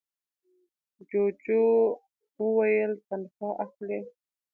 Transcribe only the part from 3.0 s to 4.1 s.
تنخوا اخلې؟